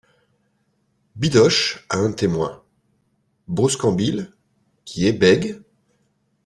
Bidoche 1.15 1.85
a 1.89 1.99
un 1.99 2.11
témoin, 2.11 2.63
Bruscambille, 3.47 4.31
qui 4.83 5.05
est 5.05 5.13
bègue. 5.13 5.61